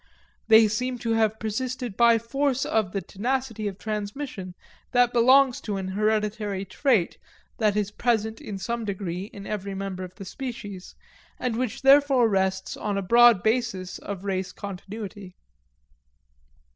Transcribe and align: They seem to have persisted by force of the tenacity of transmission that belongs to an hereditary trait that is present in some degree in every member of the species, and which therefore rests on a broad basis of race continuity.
They 0.47 0.67
seem 0.67 0.97
to 0.97 1.11
have 1.11 1.37
persisted 1.37 1.95
by 1.95 2.17
force 2.17 2.65
of 2.65 2.91
the 2.91 3.03
tenacity 3.03 3.67
of 3.67 3.77
transmission 3.77 4.55
that 4.93 5.13
belongs 5.13 5.61
to 5.61 5.77
an 5.77 5.89
hereditary 5.89 6.65
trait 6.65 7.19
that 7.59 7.75
is 7.75 7.91
present 7.91 8.41
in 8.41 8.57
some 8.57 8.83
degree 8.83 9.25
in 9.25 9.45
every 9.45 9.75
member 9.75 10.03
of 10.03 10.15
the 10.15 10.25
species, 10.25 10.95
and 11.39 11.55
which 11.55 11.83
therefore 11.83 12.27
rests 12.27 12.75
on 12.75 12.97
a 12.97 13.03
broad 13.03 13.43
basis 13.43 13.99
of 13.99 14.23
race 14.25 14.51
continuity. 14.51 15.35